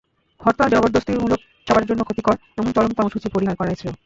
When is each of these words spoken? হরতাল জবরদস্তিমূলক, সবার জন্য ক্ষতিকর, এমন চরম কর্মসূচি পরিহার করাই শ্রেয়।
হরতাল 0.41 0.67
জবরদস্তিমূলক, 0.71 1.39
সবার 1.67 1.87
জন্য 1.89 2.01
ক্ষতিকর, 2.03 2.35
এমন 2.57 2.71
চরম 2.75 2.91
কর্মসূচি 2.97 3.27
পরিহার 3.29 3.57
করাই 3.57 3.77
শ্রেয়। 3.79 3.95